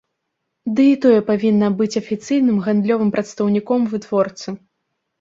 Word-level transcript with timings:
Ды 0.79 0.85
і 0.91 0.95
тое 1.03 1.19
павінна 1.27 1.69
быць 1.83 1.99
афіцыйным 2.03 2.57
гандлёвым 2.65 3.15
прадстаўніком 3.19 3.81
вытворцы. 3.97 4.61